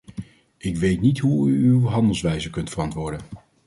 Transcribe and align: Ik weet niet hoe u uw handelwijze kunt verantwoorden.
Ik 0.57 0.77
weet 0.77 1.01
niet 1.01 1.19
hoe 1.19 1.49
u 1.49 1.69
uw 1.69 1.85
handelwijze 1.87 2.49
kunt 2.49 2.69
verantwoorden. 2.69 3.21